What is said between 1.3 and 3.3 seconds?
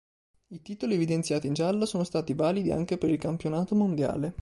in giallo sono stati validi anche per il